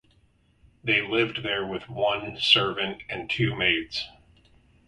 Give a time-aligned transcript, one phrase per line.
[0.83, 4.07] They lived there with one servant and two maids.